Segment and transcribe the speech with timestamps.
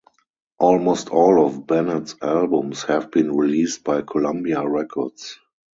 [0.57, 5.37] Almost all of Bennett's albums have been released by Columbia Records.